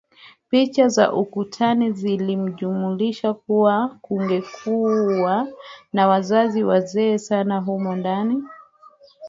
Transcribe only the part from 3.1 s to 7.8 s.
kuwa kungekuwa na wazazi wazee sana